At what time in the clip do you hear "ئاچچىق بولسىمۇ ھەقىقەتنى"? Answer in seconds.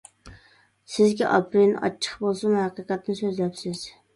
1.81-3.19